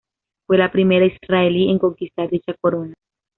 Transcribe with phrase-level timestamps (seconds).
[0.47, 2.95] Fue la primera israelí en conquistar dicha corona.